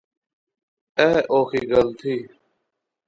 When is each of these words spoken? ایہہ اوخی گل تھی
ایہہ 0.99 1.21
اوخی 1.31 1.61
گل 1.71 1.87
تھی 1.99 2.13